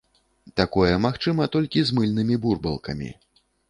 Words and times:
Такое 0.61 0.95
магчыма 1.05 1.49
толькі 1.59 1.79
з 1.91 1.97
мыльнымі 2.01 2.43
бурбалкамі. 2.47 3.17